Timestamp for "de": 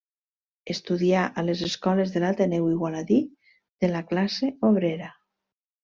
2.15-2.23, 3.85-3.95